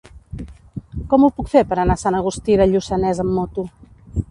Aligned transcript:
Com 1.11 1.25
ho 1.27 1.29
puc 1.41 1.51
fer 1.51 1.63
per 1.73 1.77
anar 1.83 1.99
a 1.99 2.03
Sant 2.05 2.19
Agustí 2.21 2.57
de 2.63 2.69
Lluçanès 2.73 3.25
amb 3.25 3.39
moto? 3.39 3.71